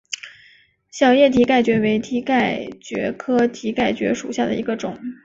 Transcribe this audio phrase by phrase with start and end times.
[0.89, 4.97] 小叶蹄盖蕨为蹄盖蕨科蹄盖蕨属下的一个种。